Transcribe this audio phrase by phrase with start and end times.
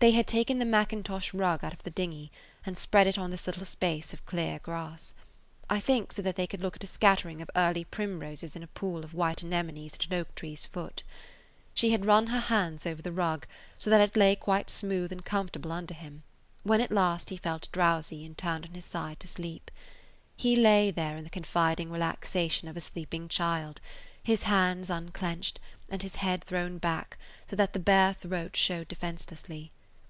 [0.00, 2.30] They had taken the mackintosh rug out of the dinghy
[2.66, 5.14] and spread it on this little space of clear grass,
[5.70, 8.66] I think so that they could look at a scattering of early primroses in a
[8.66, 11.04] pool of white anemones at an oak tree's foot.
[11.72, 13.46] She had run her hands over the rug
[13.78, 16.22] so that it lay quite smooth and comfortable under him
[16.60, 19.70] [Page 138] when at last he felt drowsy and turned on his side to sleep.
[20.36, 23.80] He lay there in the confiding relaxation of a sleeping child,
[24.22, 25.58] his hands unclenched,
[25.88, 27.16] and his head thrown back
[27.48, 29.70] so that the bare throat showed defenselessly.